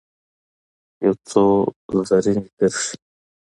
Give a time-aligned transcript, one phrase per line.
[1.05, 1.43] یو څو
[2.11, 2.93] رزیني کرښې